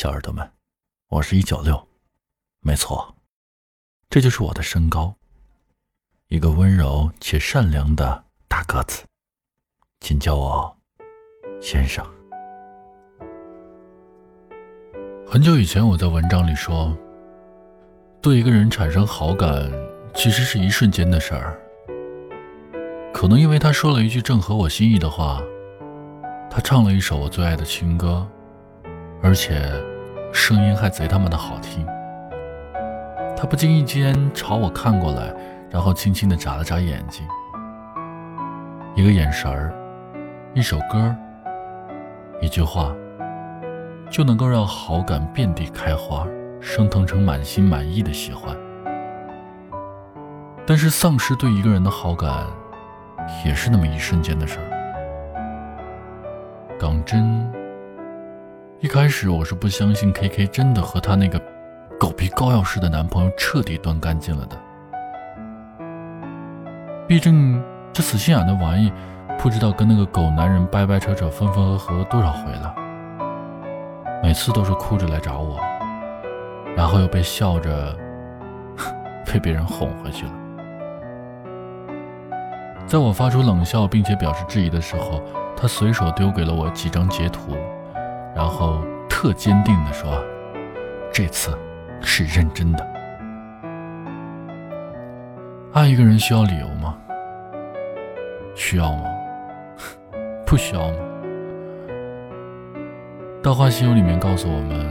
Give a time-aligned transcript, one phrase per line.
[0.00, 0.50] 小耳朵们，
[1.10, 1.86] 我是一九六，
[2.60, 3.14] 没错，
[4.08, 5.14] 这就是我的身高，
[6.28, 9.04] 一个温柔且善良的大个子，
[10.00, 10.74] 请叫我
[11.60, 12.02] 先生。
[15.26, 16.96] 很久以前，我在文章里说，
[18.22, 19.70] 对一个人产生好感，
[20.14, 21.60] 其实是一瞬间的事儿。
[23.12, 25.42] 可能因为他说了一句正合我心意的话，
[26.50, 28.26] 他唱了一首我最爱的情歌。
[29.22, 29.60] 而且，
[30.32, 31.86] 声音还贼他妈的好听。
[33.36, 35.32] 他不经意间朝我看过来，
[35.70, 37.26] 然后轻轻的眨了眨眼睛。
[38.94, 39.72] 一个眼神儿，
[40.54, 41.14] 一首歌，
[42.40, 42.94] 一句话，
[44.10, 46.26] 就能够让好感遍地开花，
[46.60, 48.56] 升腾成满心满意的喜欢。
[50.66, 52.46] 但是，丧失对一个人的好感，
[53.44, 54.64] 也是那么一瞬间的事儿。
[56.78, 57.59] 港真。
[58.92, 61.40] 开始我是不相信 K K 真的和她那个
[61.96, 64.56] 狗皮膏药似的男朋友彻底断干净了的。
[67.06, 68.92] 毕竟这死心眼的玩意，
[69.38, 72.74] 不知道跟那个狗男人掰掰扯扯、分分合合多少回了。
[74.24, 75.60] 每次都是哭着来找我，
[76.76, 77.96] 然后又被笑着
[79.24, 80.32] 被别人哄回去了。
[82.88, 85.22] 在我发出冷笑并且表示质疑的时候，
[85.56, 87.56] 他随手丢给了我几张截图。
[88.40, 90.24] 然后特坚定地说
[91.12, 91.54] ：“这次
[92.00, 92.78] 是认真的。
[95.74, 96.96] 爱一个人需要理由吗？
[98.54, 99.04] 需要吗？
[100.46, 100.96] 不需要吗？”
[103.44, 104.90] 《大话西游》里面告诉我们，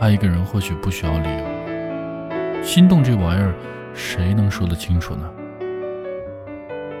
[0.00, 2.64] 爱一个人或许不需要理由。
[2.64, 3.54] 心动这玩意儿，
[3.94, 5.30] 谁能说得清楚呢？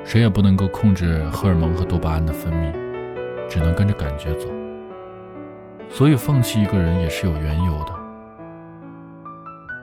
[0.04, 2.72] 谁也不能够控制荷尔蒙和多巴胺的分泌，
[3.48, 4.48] 只能跟着感觉走。
[5.96, 7.94] 所以放弃一个人也是有缘由的。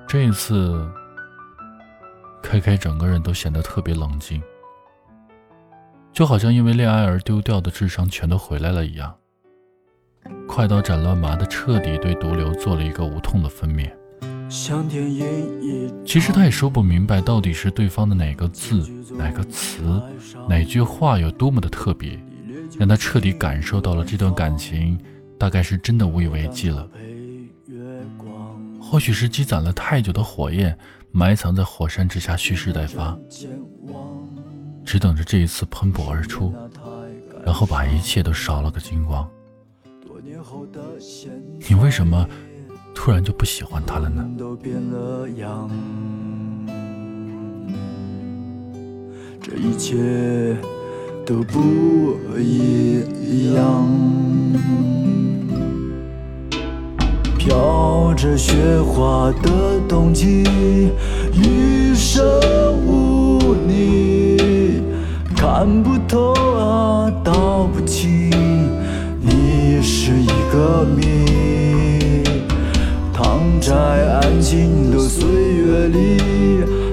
[0.05, 0.85] 这一次
[2.43, 4.43] 开开整个人都显得特别冷静，
[6.11, 9.15] 就好像因为恋爱而丢掉的智商全都回来了一样。
[10.49, 13.89] 快刀斩乱麻的彻底对毒瘤做了一个无痛的分娩。
[16.05, 18.85] 其实他也说不明白，到底是对方的哪个字、
[19.15, 19.81] 哪个词、
[20.49, 22.19] 哪句话有多么的特别，
[22.77, 24.99] 让他彻底感受到了这段感情。
[25.41, 26.87] 大概是真的无以为继了，
[28.79, 30.77] 或许是积攒了太久的火焰，
[31.11, 33.17] 埋藏在火山之下蓄势待发，
[34.85, 36.53] 只等着这一次喷薄而出，
[37.43, 39.27] 然后把一切都烧了个精光。
[41.67, 42.23] 你为什么
[42.93, 44.23] 突然就不喜欢他了呢？
[49.41, 50.55] 这一切
[51.25, 53.89] 都不一样。
[58.21, 59.49] 着雪花的
[59.89, 60.43] 冬季，
[61.33, 62.23] 余生
[62.85, 64.37] 无你，
[65.35, 68.29] 看不透啊，道不清，
[69.19, 71.25] 你是一个谜，
[73.11, 76.21] 躺在安静的岁月里，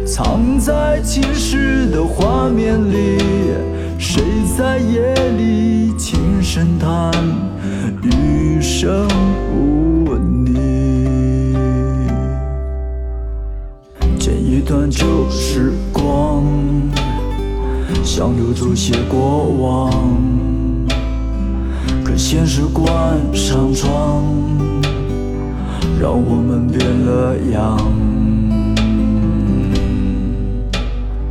[0.07, 3.19] 藏在青石的画面里，
[3.99, 4.23] 谁
[4.57, 7.13] 在夜里轻声叹，
[8.03, 9.07] 余生
[9.55, 9.88] 无。
[14.29, 16.45] 剪一段旧时光，
[18.05, 19.91] 想留住些过往，
[22.05, 24.23] 可现实关上窗，
[25.99, 27.79] 让我们变了样。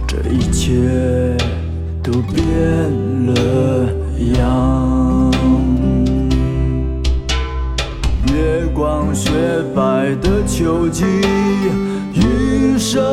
[0.07, 1.37] 这一切
[2.01, 2.43] 都变
[3.27, 3.93] 了
[4.39, 5.31] 样。
[8.33, 9.29] 月光雪
[9.75, 11.05] 白的秋季。
[12.19, 13.03] 余生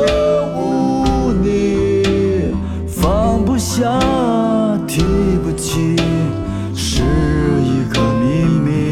[0.55, 2.03] 无你，
[2.87, 3.99] 放不下，
[4.87, 5.03] 提
[5.43, 5.95] 不起，
[6.75, 7.03] 是
[7.63, 8.91] 一个秘密。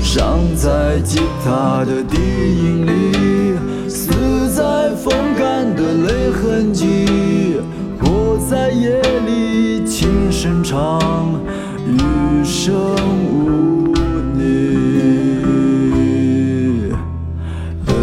[0.00, 4.10] 伤在吉他的低音里，死
[4.54, 7.03] 在风干的泪痕迹。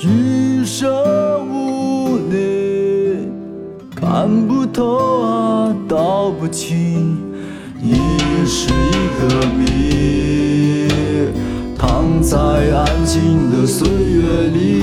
[0.00, 0.88] 余生
[1.48, 3.28] 无你，
[3.96, 7.18] 看不透啊，道不清，
[7.82, 7.96] 已
[8.46, 10.88] 是一个谜。
[11.76, 14.82] 躺在安静的岁月里，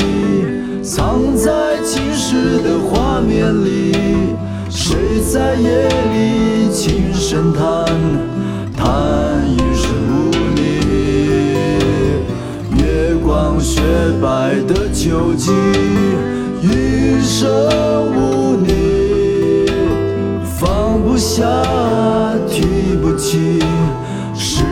[0.83, 3.93] 藏在青史的画面里，
[4.69, 4.97] 谁
[5.31, 7.85] 在夜里轻声，叹
[14.21, 15.51] 白的秋季，
[16.61, 17.47] 余生
[18.15, 19.65] 无你，
[20.59, 21.45] 放不下，
[22.49, 23.59] 提不起，
[24.35, 24.63] 是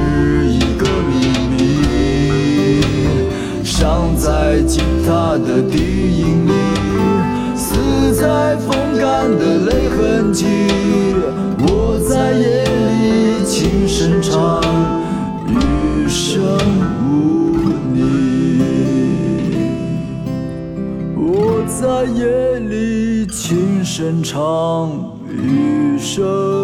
[0.47, 1.13] 一个秘
[1.49, 1.53] 密。
[3.63, 6.51] 伤在吉他的低音里，
[7.55, 10.45] 死在风干的泪痕迹。
[24.23, 26.62] 我唱，余生。